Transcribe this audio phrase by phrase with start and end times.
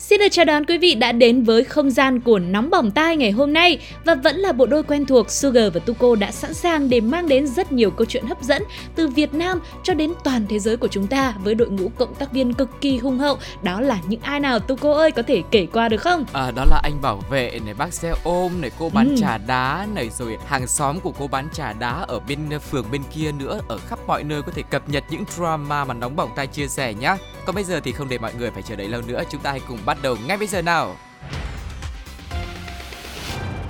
[0.00, 3.16] Xin được chào đón quý vị đã đến với không gian của Nóng Bỏng Tai
[3.16, 6.54] ngày hôm nay và vẫn là bộ đôi quen thuộc Sugar và Tuko đã sẵn
[6.54, 8.62] sàng để mang đến rất nhiều câu chuyện hấp dẫn
[8.94, 12.14] từ Việt Nam cho đến toàn thế giới của chúng ta với đội ngũ cộng
[12.14, 13.38] tác viên cực kỳ hùng hậu.
[13.62, 16.24] Đó là những ai nào Tuko ơi có thể kể qua được không?
[16.32, 19.14] à, đó là anh bảo vệ này bác xe ôm này cô bán Ừ.
[19.20, 22.84] trà đá này rồi hàng xóm của cô bán trà đá ở bên ờ, phường
[22.92, 26.16] bên kia nữa ở khắp mọi nơi có thể cập nhật những drama mà nóng
[26.16, 28.76] bỏng tai chia sẻ nhá còn bây giờ thì không để mọi người phải chờ
[28.76, 30.96] đợi lâu nữa chúng ta hãy cùng bắt đầu ngay bây giờ nào.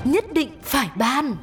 [0.05, 1.37] Nhất định phải ban.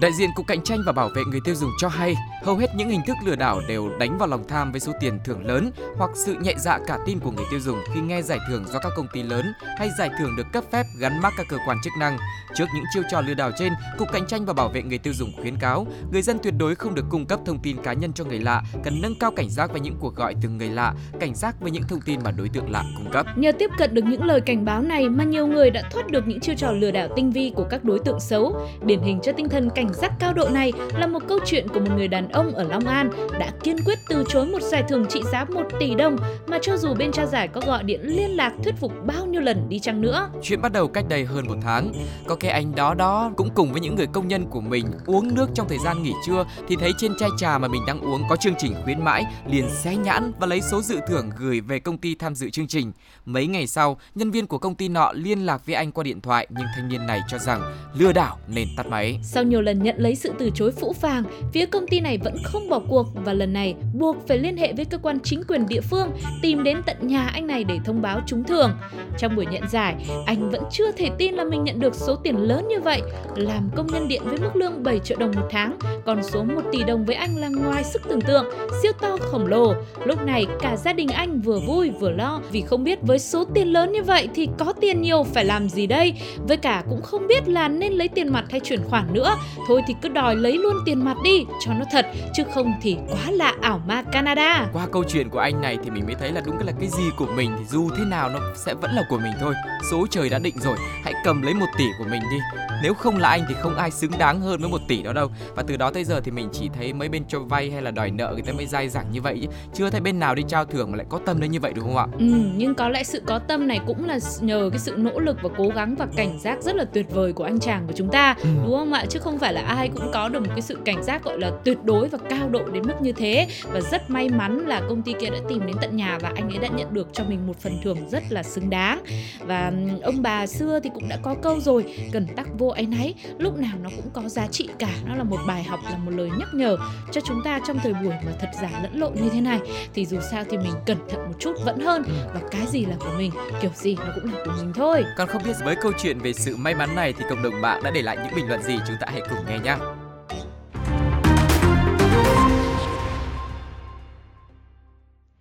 [0.00, 2.66] Đại diện Cục Cạnh tranh và Bảo vệ người tiêu dùng cho hay, hầu hết
[2.76, 5.70] những hình thức lừa đảo đều đánh vào lòng tham với số tiền thưởng lớn
[5.96, 8.78] hoặc sự nhẹ dạ cả tin của người tiêu dùng khi nghe giải thưởng do
[8.78, 11.78] các công ty lớn hay giải thưởng được cấp phép gắn mác các cơ quan
[11.84, 12.18] chức năng.
[12.54, 15.12] Trước những chiêu trò lừa đảo trên, Cục Cạnh tranh và Bảo vệ người tiêu
[15.12, 18.12] dùng khuyến cáo người dân tuyệt đối không được cung cấp thông tin cá nhân
[18.12, 20.94] cho người lạ, cần nâng cao cảnh giác với những cuộc gọi từ người lạ,
[21.20, 23.26] cảnh giác với những thông tin mà đối tượng lạ cung cấp.
[23.36, 26.26] Nhờ tiếp cận được những lời cảnh báo này mà nhiều người đã thoát được
[26.26, 28.56] những chiêu trò lừa đảo tinh vi của các đối tượng xấu.
[28.84, 31.80] Điển hình cho tinh thần cảnh giác cao độ này là một câu chuyện của
[31.80, 35.06] một người đàn ông ở Long An đã kiên quyết từ chối một giải thưởng
[35.08, 38.30] trị giá 1 tỷ đồng mà cho dù bên trao giải có gọi điện liên
[38.30, 40.28] lạc thuyết phục bao nhiêu lần đi chăng nữa.
[40.42, 41.92] Chuyện bắt đầu cách đây hơn một tháng.
[42.26, 45.34] Có cái anh đó đó cũng cùng với những người công nhân của mình uống
[45.34, 48.22] nước trong thời gian nghỉ trưa thì thấy trên chai trà mà mình đang uống
[48.28, 51.78] có chương trình khuyến mãi, liền xé nhãn và lấy số dự thưởng gửi về
[51.78, 52.92] công ty tham dự chương trình.
[53.24, 56.20] Mấy ngày sau, nhân viên của công ty nọ liên lạc với anh qua điện
[56.20, 57.62] thoại nhưng thanh niên này cho rằng
[57.98, 59.20] lừa đảo nên tắt máy.
[59.22, 62.34] Sau nhiều lần nhận lấy sự từ chối phũ phàng, phía công ty này vẫn
[62.44, 65.66] không bỏ cuộc và lần này buộc phải liên hệ với cơ quan chính quyền
[65.68, 66.10] địa phương
[66.42, 68.70] tìm đến tận nhà anh này để thông báo trúng thưởng.
[69.18, 69.94] Trong buổi nhận giải,
[70.26, 73.02] anh vẫn chưa thể tin là mình nhận được số tiền lớn như vậy.
[73.36, 76.62] Làm công nhân điện với mức lương 7 triệu đồng một tháng, còn số 1
[76.72, 78.46] tỷ đồng với anh là ngoài sức tưởng tượng,
[78.82, 79.74] siêu to khổng lồ.
[80.04, 83.44] Lúc này cả gia đình anh vừa vui vừa lo vì không biết với số
[83.44, 86.14] tiền lớn như vậy thì có tiền nhiều phải làm gì đây.
[86.48, 89.36] Với cả cũng không biết là nên lấy tiền mặt hay chuyển khoản nữa.
[89.68, 92.96] Thôi thì cứ đòi lấy luôn tiền mặt đi cho nó thật chứ không thì
[93.08, 94.66] quá là ảo ma Canada.
[94.72, 97.04] Qua câu chuyện của anh này thì mình mới thấy là đúng là cái gì
[97.16, 99.54] của mình thì dù thế nào nó sẽ vẫn là của mình thôi.
[99.90, 102.36] Số trời đã định rồi, hãy cầm lấy một tỷ của mình đi.
[102.82, 105.28] Nếu không là anh thì không ai xứng đáng hơn với một tỷ đó đâu.
[105.56, 107.90] Và từ đó tới giờ thì mình chỉ thấy mấy bên cho vay hay là
[107.90, 110.42] đòi nợ người ta mới dai dẳng như vậy chứ chưa thấy bên nào đi
[110.48, 112.06] trao thưởng mà lại có tâm đến như vậy đúng không ạ?
[112.18, 112.24] Ừ,
[112.56, 115.48] nhưng có lẽ sự có tâm này cũng là nhờ cái sự nỗ lực và
[115.56, 118.34] cố gắng và cảnh giác rất là tuyệt vời của anh chàng của chúng ta
[118.42, 118.48] Ừ.
[118.64, 121.02] đúng không ạ chứ không phải là ai cũng có được một cái sự cảnh
[121.02, 123.46] giác gọi là tuyệt đối và cao độ đến mức như thế.
[123.72, 126.48] Và rất may mắn là công ty kia đã tìm đến tận nhà và anh
[126.48, 129.02] ấy đã nhận được cho mình một phần thưởng rất là xứng đáng.
[129.46, 129.72] Và
[130.02, 133.14] ông bà xưa thì cũng đã có câu rồi cần tắc vô áy náy.
[133.38, 136.10] Lúc nào nó cũng có giá trị cả nó là một bài học là một
[136.10, 136.76] lời nhắc nhở
[137.12, 139.58] cho chúng ta trong thời buổi mà thật giả lẫn lộn như thế này.
[139.94, 142.02] Thì dù sao thì mình cẩn thận một chút vẫn hơn
[142.34, 145.04] và cái gì là của mình kiểu gì nó cũng là của mình thôi.
[145.16, 147.80] Còn không biết với câu chuyện về sự may mắn này thì cộng đồng mạng
[147.84, 148.78] đã để lại những bình luận gì?
[148.86, 149.76] Chúng ta hãy cùng nghe nhé.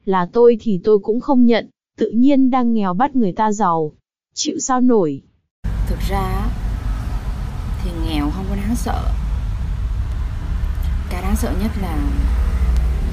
[0.06, 3.92] Là tôi thì tôi cũng không nhận, tự nhiên đang nghèo bắt người ta giàu.
[4.34, 5.22] Chịu sao nổi.
[5.88, 6.48] thực ra
[7.84, 9.12] thì nghèo không có đáng sợ
[11.10, 11.98] cái đáng sợ nhất là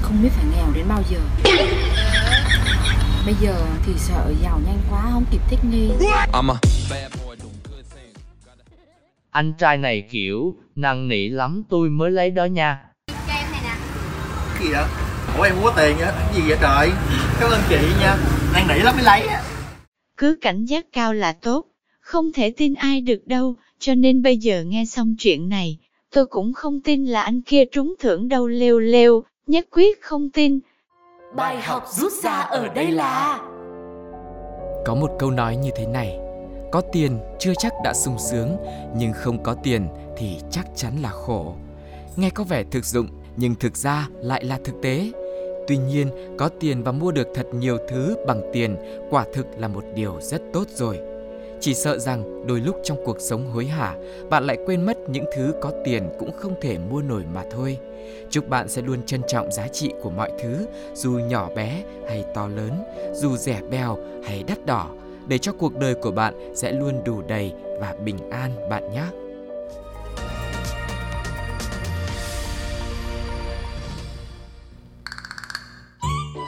[0.01, 1.19] không biết phải nghèo đến bao giờ
[3.25, 5.89] bây giờ thì sợ giàu nhanh quá không kịp thích nghi
[9.31, 12.83] Anh trai này kiểu năn nỉ lắm tôi mới lấy đó nha.
[13.27, 13.43] Cái
[14.59, 14.83] gì vậy?
[15.37, 16.07] Ủa em không có tiền vậy?
[16.11, 16.89] Cái gì vậy trời?
[17.39, 18.17] Cảm ơn chị nha.
[18.53, 19.41] Đang nỉ lắm mới lấy á.
[20.17, 21.65] cứ cảnh giác cao là tốt,
[21.99, 25.77] không thể tin ai được đâu, cho nên bây giờ nghe xong chuyện này,
[26.11, 30.29] tôi cũng không tin là anh kia trúng thưởng đâu lêu lêu, nhất quyết không
[30.29, 30.59] tin.
[31.35, 33.39] Bài học rút ra ở đây là
[34.85, 36.17] Có một câu nói như thế này
[36.71, 38.57] có tiền chưa chắc đã sung sướng
[38.95, 39.87] Nhưng không có tiền
[40.17, 41.55] thì chắc chắn là khổ
[42.15, 43.07] Nghe có vẻ thực dụng
[43.37, 45.11] nhưng thực ra lại là thực tế
[45.67, 46.07] Tuy nhiên,
[46.37, 48.75] có tiền và mua được thật nhiều thứ bằng tiền
[49.09, 50.99] quả thực là một điều rất tốt rồi.
[51.59, 53.95] Chỉ sợ rằng đôi lúc trong cuộc sống hối hả,
[54.29, 57.77] bạn lại quên mất những thứ có tiền cũng không thể mua nổi mà thôi.
[58.29, 62.25] Chúc bạn sẽ luôn trân trọng giá trị của mọi thứ, dù nhỏ bé hay
[62.33, 62.71] to lớn,
[63.13, 64.89] dù rẻ bèo hay đắt đỏ,
[65.27, 69.03] để cho cuộc đời của bạn sẽ luôn đủ đầy và bình an bạn nhé.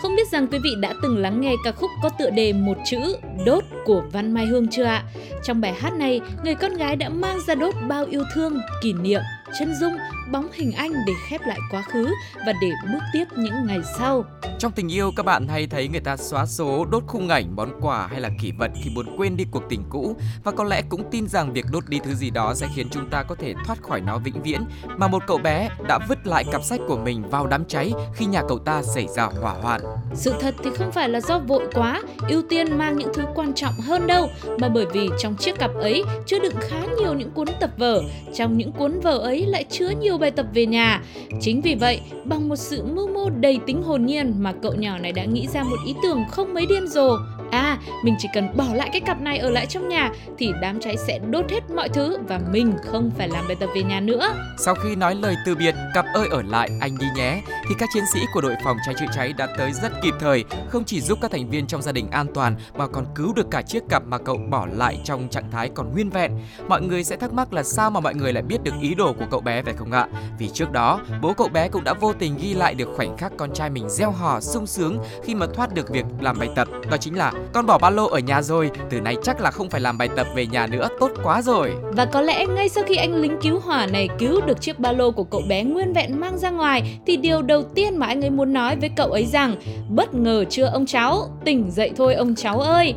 [0.01, 2.77] Không biết rằng quý vị đã từng lắng nghe ca khúc có tựa đề một
[2.85, 5.03] chữ Đốt của Văn Mai Hương chưa ạ?
[5.43, 8.93] Trong bài hát này, người con gái đã mang ra đốt bao yêu thương, kỷ
[8.93, 9.21] niệm,
[9.59, 9.93] chân dung,
[10.31, 12.09] bóng hình anh để khép lại quá khứ
[12.45, 14.25] và để bước tiếp những ngày sau.
[14.59, 17.81] Trong tình yêu các bạn hay thấy người ta xóa số, đốt khung ảnh, món
[17.81, 20.81] quà hay là kỷ vật khi muốn quên đi cuộc tình cũ và có lẽ
[20.89, 23.53] cũng tin rằng việc đốt đi thứ gì đó sẽ khiến chúng ta có thể
[23.65, 24.61] thoát khỏi nó vĩnh viễn.
[24.97, 28.25] Mà một cậu bé đã vứt lại cặp sách của mình vào đám cháy khi
[28.25, 29.81] nhà cậu ta xảy ra hỏa hoạn.
[30.13, 33.53] Sự thật thì không phải là do vội quá, ưu tiên mang những thứ quan
[33.53, 34.29] trọng hơn đâu,
[34.59, 38.01] mà bởi vì trong chiếc cặp ấy chứa đựng khá nhiều những cuốn tập vở,
[38.33, 41.01] trong những cuốn vở ấy lại chứa nhiều bài tập về nhà.
[41.41, 44.97] Chính vì vậy, bằng một sự mưu mô đầy tính hồn nhiên mà cậu nhỏ
[44.97, 47.17] này đã nghĩ ra một ý tưởng không mấy điên rồ.
[47.51, 50.79] À, mình chỉ cần bỏ lại cái cặp này ở lại trong nhà thì đám
[50.79, 53.99] cháy sẽ đốt hết mọi thứ và mình không phải làm bài tập về nhà
[53.99, 54.33] nữa.
[54.57, 57.89] Sau khi nói lời từ biệt, cặp ơi ở lại anh đi nhé, thì các
[57.93, 61.01] chiến sĩ của đội phòng cháy chữa cháy đã tới rất kịp thời, không chỉ
[61.01, 63.83] giúp các thành viên trong gia đình an toàn mà còn cứu được cả chiếc
[63.89, 66.31] cặp mà cậu bỏ lại trong trạng thái còn nguyên vẹn.
[66.67, 69.13] Mọi người sẽ thắc mắc là sao mà mọi người lại biết được ý đồ
[69.13, 70.07] của cậu bé phải không ạ?
[70.39, 73.31] Vì trước đó, bố cậu bé cũng đã vô tình ghi lại được khoảnh khắc
[73.37, 76.67] con trai mình gieo hò sung sướng khi mà thoát được việc làm bài tập.
[76.91, 79.69] Đó chính là con bỏ ba lô ở nhà rồi, từ nay chắc là không
[79.69, 81.73] phải làm bài tập về nhà nữa, tốt quá rồi.
[81.91, 84.91] Và có lẽ ngay sau khi anh lính cứu hỏa này cứu được chiếc ba
[84.91, 88.07] lô của cậu bé nguyên vẹn mang ra ngoài thì điều đầu đầu tiên mà
[88.07, 89.55] anh ấy muốn nói với cậu ấy rằng
[89.89, 92.93] bất ngờ chưa ông cháu, tỉnh dậy thôi ông cháu ơi.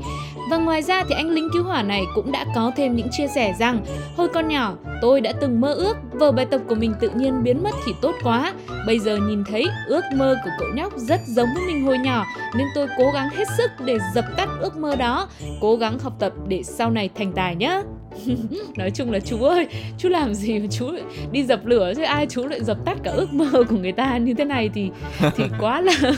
[0.50, 3.26] Và ngoài ra thì anh lính cứu hỏa này cũng đã có thêm những chia
[3.35, 3.85] sẻ rằng
[4.17, 7.43] Hồi con nhỏ, tôi đã từng mơ ước vở bài tập của mình tự nhiên
[7.43, 8.53] biến mất thì tốt quá.
[8.87, 12.25] Bây giờ nhìn thấy ước mơ của cậu nhóc rất giống với mình hồi nhỏ
[12.56, 15.29] Nên tôi cố gắng hết sức để dập tắt ước mơ đó.
[15.61, 17.82] Cố gắng học tập để sau này thành tài nhé
[18.76, 19.66] nói chung là chú ơi
[19.98, 20.90] chú làm gì mà chú
[21.32, 24.16] đi dập lửa chứ ai chú lại dập tắt cả ước mơ của người ta
[24.16, 24.90] như thế này thì
[25.36, 25.92] thì quá là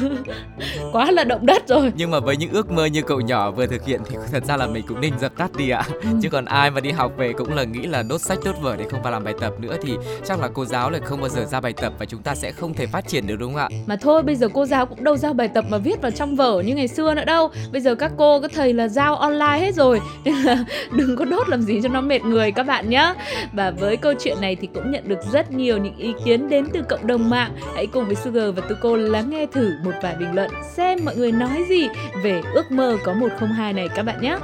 [0.92, 1.92] quá là động đất rồi.
[1.96, 4.56] Nhưng mà với những ước mơ như cậu nhỏ vừa thực hiện thì thật ra
[4.56, 5.82] là mình cũng nên dập tắt đi ạ.
[5.88, 6.08] Ừ.
[6.22, 8.76] chứ còn ai mà đi học về cũng là nghĩ là đốt sách đốt vở
[8.76, 9.92] để không vào làm bài tập nữa thì
[10.24, 12.52] chắc là cô giáo lại không bao giờ ra bài tập và chúng ta sẽ
[12.52, 13.68] không thể phát triển được đúng không ạ?
[13.86, 16.36] Mà thôi bây giờ cô giáo cũng đâu giao bài tập mà viết vào trong
[16.36, 17.50] vở như ngày xưa nữa đâu.
[17.72, 20.00] Bây giờ các cô các thầy là giao online hết rồi.
[20.24, 23.14] Nên là đừng có đốt làm gì cho nó mệt người các bạn nhé
[23.52, 26.67] và với câu chuyện này thì cũng nhận được rất nhiều những ý kiến đến
[26.73, 30.17] từ cộng đồng mạng hãy cùng với Sugar và Tuko lắng nghe thử một vài
[30.17, 31.88] bình luận xem mọi người nói gì
[32.23, 34.38] về ước mơ có 102 này các bạn nhé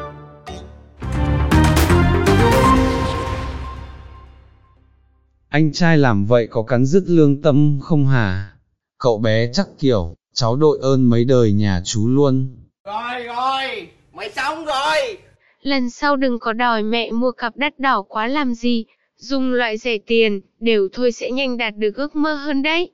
[5.54, 8.52] Anh trai làm vậy có cắn dứt lương tâm không hả?
[8.98, 12.56] Cậu bé chắc kiểu, cháu đội ơn mấy đời nhà chú luôn.
[12.84, 15.18] Rồi rồi, mày xong rồi,
[15.64, 18.84] lần sau đừng có đòi mẹ mua cặp đắt đỏ quá làm gì,
[19.16, 22.90] dùng loại rẻ tiền, đều thôi sẽ nhanh đạt được ước mơ hơn đấy.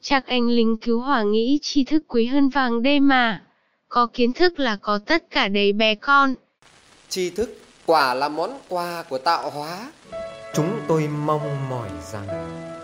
[0.00, 3.42] Chắc anh lính cứu hỏa nghĩ tri thức quý hơn vàng đêm mà.
[3.88, 6.34] Có kiến thức là có tất cả đầy bè con.
[7.08, 9.90] Tri thức quả là món quà của tạo hóa.
[10.56, 12.26] Chúng tôi mong mỏi rằng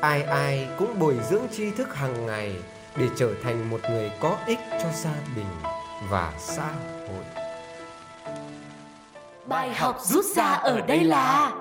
[0.00, 2.52] ai ai cũng bồi dưỡng tri thức hàng ngày
[2.98, 5.46] để trở thành một người có ích cho gia đình
[6.10, 6.72] và xã
[7.08, 7.24] hội.
[9.46, 11.52] Bài học rút ra ở đây là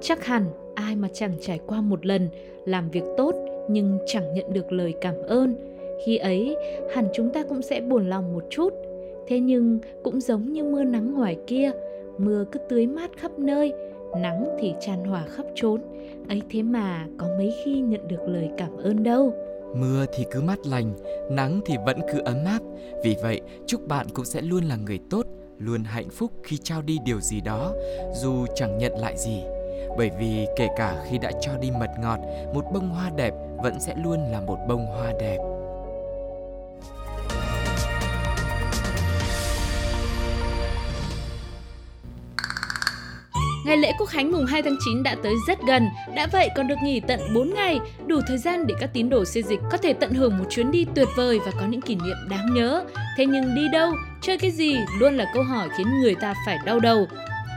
[0.00, 2.28] Chắc hẳn ai mà chẳng trải qua một lần
[2.66, 3.34] làm việc tốt
[3.68, 5.56] nhưng chẳng nhận được lời cảm ơn.
[6.06, 6.56] Khi ấy,
[6.94, 8.74] hẳn chúng ta cũng sẽ buồn lòng một chút.
[9.26, 11.70] Thế nhưng cũng giống như mưa nắng ngoài kia,
[12.18, 13.72] mưa cứ tưới mát khắp nơi,
[14.16, 15.82] nắng thì tràn hòa khắp trốn
[16.28, 19.34] ấy thế mà có mấy khi nhận được lời cảm ơn đâu.
[19.74, 20.92] Mưa thì cứ mát lành,
[21.30, 22.58] nắng thì vẫn cứ ấm áp.
[23.04, 25.26] Vì vậy, chúc bạn cũng sẽ luôn là người tốt,
[25.58, 27.72] luôn hạnh phúc khi trao đi điều gì đó,
[28.14, 29.42] dù chẳng nhận lại gì.
[29.96, 32.18] Bởi vì kể cả khi đã cho đi mật ngọt,
[32.54, 35.38] một bông hoa đẹp vẫn sẽ luôn là một bông hoa đẹp.
[43.70, 46.68] Ngày lễ Quốc khánh mùng 2 tháng 9 đã tới rất gần, đã vậy còn
[46.68, 49.76] được nghỉ tận 4 ngày, đủ thời gian để các tín đồ xê dịch có
[49.76, 52.84] thể tận hưởng một chuyến đi tuyệt vời và có những kỷ niệm đáng nhớ.
[53.16, 56.58] Thế nhưng đi đâu, chơi cái gì luôn là câu hỏi khiến người ta phải
[56.64, 57.06] đau đầu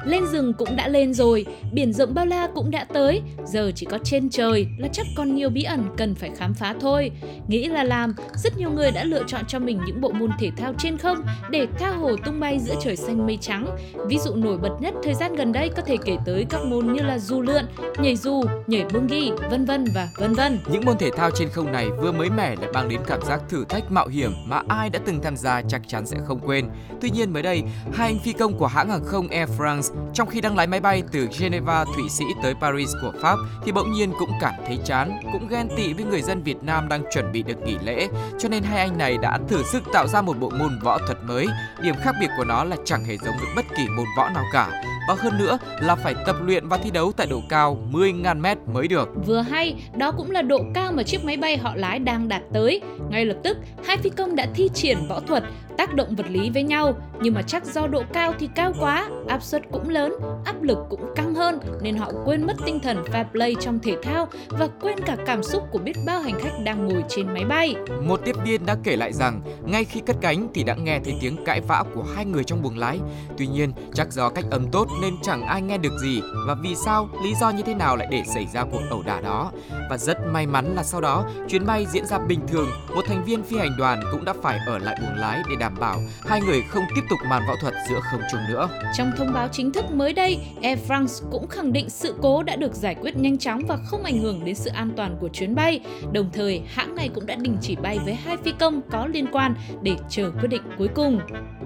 [0.05, 3.85] lên rừng cũng đã lên rồi, biển rộng bao la cũng đã tới, giờ chỉ
[3.85, 7.11] có trên trời là chắc còn nhiều bí ẩn cần phải khám phá thôi.
[7.47, 10.51] Nghĩ là làm, rất nhiều người đã lựa chọn cho mình những bộ môn thể
[10.57, 11.17] thao trên không
[11.49, 13.67] để tha hồ tung bay giữa trời xanh mây trắng.
[14.07, 16.93] Ví dụ nổi bật nhất thời gian gần đây có thể kể tới các môn
[16.93, 17.65] như là du lượn,
[17.97, 20.59] nhảy dù, nhảy bungee, vân vân và vân vân.
[20.71, 23.41] Những môn thể thao trên không này vừa mới mẻ lại mang đến cảm giác
[23.49, 26.65] thử thách mạo hiểm mà ai đã từng tham gia chắc chắn sẽ không quên.
[27.01, 30.27] Tuy nhiên mới đây, hai anh phi công của hãng hàng không Air France trong
[30.27, 33.35] khi đang lái máy bay từ Geneva, Thụy Sĩ tới Paris của Pháp
[33.65, 36.89] thì bỗng nhiên cũng cảm thấy chán, cũng ghen tị với người dân Việt Nam
[36.89, 38.07] đang chuẩn bị được nghỉ lễ.
[38.39, 41.17] Cho nên hai anh này đã thử sức tạo ra một bộ môn võ thuật
[41.23, 41.47] mới.
[41.81, 44.43] Điểm khác biệt của nó là chẳng hề giống với bất kỳ môn võ nào
[44.53, 44.83] cả.
[45.07, 48.57] Và hơn nữa là phải tập luyện và thi đấu tại độ cao 10.000 mét
[48.73, 49.09] mới được.
[49.25, 52.41] Vừa hay, đó cũng là độ cao mà chiếc máy bay họ lái đang đạt
[52.53, 52.81] tới.
[53.09, 55.43] Ngay lập tức, hai phi công đã thi triển võ thuật,
[55.77, 56.93] tác động vật lý với nhau.
[57.21, 60.13] Nhưng mà chắc do độ cao thì cao quá, áp suất cũng lớn,
[60.45, 63.97] áp lực cũng căng hơn nên họ quên mất tinh thần fair play trong thể
[64.03, 67.45] thao và quên cả cảm xúc của biết bao hành khách đang ngồi trên máy
[67.45, 67.75] bay.
[68.01, 71.17] Một tiếp viên đã kể lại rằng ngay khi cất cánh thì đã nghe thấy
[71.21, 72.99] tiếng cãi vã của hai người trong buồng lái.
[73.37, 76.75] Tuy nhiên, chắc do cách âm tốt nên chẳng ai nghe được gì và vì
[76.75, 79.51] sao, lý do như thế nào lại để xảy ra cuộc ẩu đả đó.
[79.89, 83.23] Và rất may mắn là sau đó, chuyến bay diễn ra bình thường, một thành
[83.23, 86.41] viên phi hành đoàn cũng đã phải ở lại buồng lái để đảm bảo hai
[86.41, 88.69] người không tiếp tục màn võ thuật giữa không trung nữa.
[88.97, 92.55] Trong thông báo chính thức mới đây, Air France cũng khẳng định sự cố đã
[92.55, 95.55] được giải quyết nhanh chóng và không ảnh hưởng đến sự an toàn của chuyến
[95.55, 95.79] bay.
[96.11, 99.25] Đồng thời, hãng này cũng đã đình chỉ bay với hai phi công có liên
[99.31, 101.19] quan để chờ quyết định cuối cùng.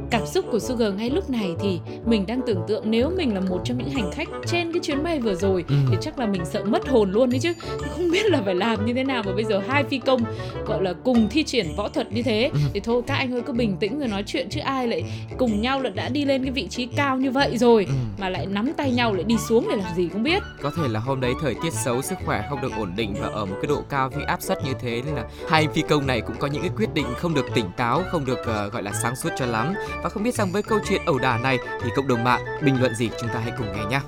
[0.09, 3.39] Cảm xúc của Sugar ngay lúc này thì mình đang tưởng tượng nếu mình là
[3.39, 5.75] một trong những hành khách trên cái chuyến bay vừa rồi ừ.
[5.91, 7.53] thì chắc là mình sợ mất hồn luôn đấy chứ.
[7.89, 10.21] Không biết là phải làm như thế nào mà bây giờ hai phi công
[10.65, 12.59] gọi là cùng thi triển võ thuật như thế ừ.
[12.73, 15.03] thì thôi các anh ơi cứ bình tĩnh rồi nói chuyện chứ ai lại
[15.37, 17.93] cùng nhau là đã đi lên cái vị trí cao như vậy rồi ừ.
[18.17, 20.43] mà lại nắm tay nhau lại đi xuống để làm gì không biết.
[20.61, 23.27] Có thể là hôm đấy thời tiết xấu, sức khỏe không được ổn định và
[23.27, 26.07] ở một cái độ cao vì áp suất như thế nên là hai phi công
[26.07, 28.83] này cũng có những cái quyết định không được tỉnh táo, không được uh, gọi
[28.83, 29.73] là sáng suốt cho lắm
[30.03, 32.79] và không biết rằng với câu chuyện ẩu đả này thì cộng đồng mạng bình
[32.79, 33.99] luận gì chúng ta hãy cùng nghe nhé.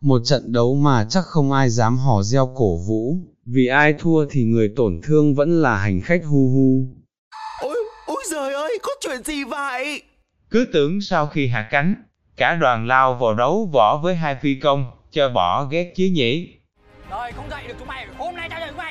[0.00, 4.26] Một trận đấu mà chắc không ai dám hò reo cổ vũ, vì ai thua
[4.30, 6.86] thì người tổn thương vẫn là hành khách hu hu.
[7.60, 7.76] Ôi,
[8.06, 10.02] ôi giời ơi, có chuyện gì vậy?
[10.50, 11.94] Cứ tưởng sau khi hạ cánh,
[12.36, 16.54] cả đoàn lao vào đấu võ với hai phi công, cho bỏ ghét chứ nhỉ.
[17.10, 18.87] Rồi, không dậy được chúng mày, hôm nay tao dậy chúng mày,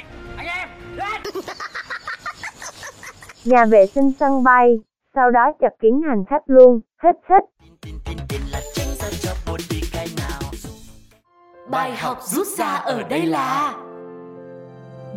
[3.47, 4.79] Nhà vệ sinh sân bay,
[5.15, 7.43] sau đó chật kín hành khách luôn, hít hít.
[11.69, 13.75] Bài học rút ra ở đây là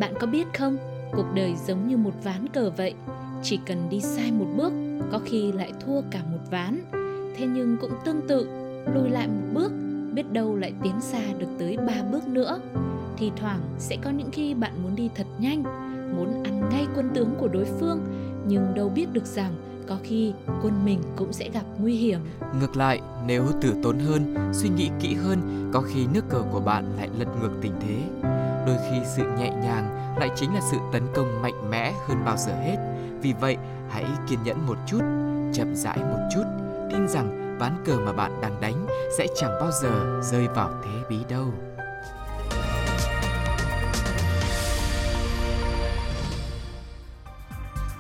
[0.00, 0.76] Bạn có biết không,
[1.12, 2.94] cuộc đời giống như một ván cờ vậy,
[3.42, 4.72] chỉ cần đi sai một bước,
[5.12, 6.80] có khi lại thua cả một ván.
[7.37, 8.49] Thế nhưng cũng tương tự,
[8.94, 9.72] lùi lại một bước,
[10.14, 12.60] biết đâu lại tiến xa được tới ba bước nữa.
[13.16, 17.11] Thì thoảng sẽ có những khi bạn muốn đi thật nhanh, muốn ăn ngay quân
[17.14, 18.00] tướng của đối phương,
[18.47, 19.52] nhưng đâu biết được rằng
[19.88, 22.21] có khi quân mình cũng sẽ gặp nguy hiểm.
[22.61, 26.61] Ngược lại, nếu tử tốn hơn, suy nghĩ kỹ hơn, có khi nước cờ của
[26.61, 28.02] bạn lại lật ngược tình thế.
[28.67, 32.37] Đôi khi sự nhẹ nhàng lại chính là sự tấn công mạnh mẽ hơn bao
[32.37, 32.76] giờ hết.
[33.23, 33.57] Vì vậy,
[33.88, 35.00] hãy kiên nhẫn một chút,
[35.52, 36.45] chậm rãi một chút,
[36.90, 38.87] tin rằng ván cờ mà bạn đang đánh
[39.19, 41.47] sẽ chẳng bao giờ rơi vào thế bí đâu.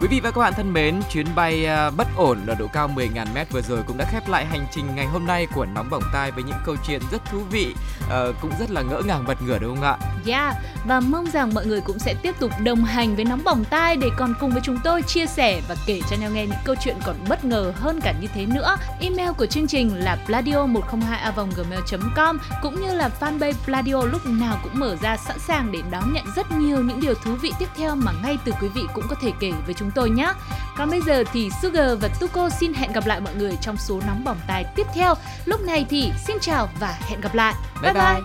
[0.00, 2.88] Quý vị và các bạn thân mến, chuyến bay à, bất ổn ở độ cao
[2.88, 5.90] 10.000 mét vừa rồi cũng đã khép lại hành trình ngày hôm nay của Nóng
[5.90, 9.24] Bỏng Tai với những câu chuyện rất thú vị, uh, cũng rất là ngỡ ngàng
[9.26, 9.98] bật ngửa đúng không ạ?
[10.26, 10.54] Yeah,
[10.84, 13.96] và mong rằng mọi người cũng sẽ tiếp tục đồng hành với Nóng Bỏng Tai
[13.96, 16.74] để còn cùng với chúng tôi chia sẻ và kể cho nhau nghe những câu
[16.84, 18.76] chuyện còn bất ngờ hơn cả như thế nữa.
[19.00, 24.96] Email của chương trình là pladio102a.gmail.com cũng như là fanpage Pladio lúc nào cũng mở
[25.02, 28.12] ra sẵn sàng để đón nhận rất nhiều những điều thú vị tiếp theo mà
[28.22, 30.32] ngay từ quý vị cũng có thể kể với chúng tôi nhé.
[30.76, 34.00] Còn bây giờ thì Sugar và Tuko xin hẹn gặp lại mọi người trong số
[34.06, 35.14] nóng bỏng tai tiếp theo.
[35.44, 37.54] Lúc này thì xin chào và hẹn gặp lại.
[37.82, 38.02] Bye bye.
[38.02, 38.20] bye.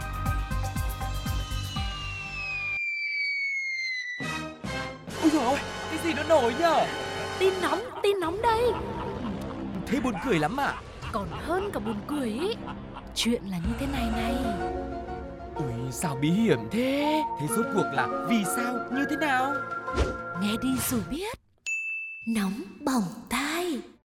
[5.22, 5.58] Ôi dồi ôi,
[5.90, 6.86] cái gì nó nổi nhở?
[7.40, 8.72] Tin nóng, tin nóng đây.
[9.88, 10.74] Thế buồn cười lắm à?
[11.12, 12.56] Còn hơn cả buồn cười ý.
[13.16, 14.36] Chuyện là như thế này này.
[15.56, 17.24] Ui, sao bí hiểm thế?
[17.40, 19.54] Thế rốt cuộc là vì sao, như thế nào?
[20.42, 21.45] Nghe đi rồi biết.
[22.26, 23.82] Nóng bỏng tai.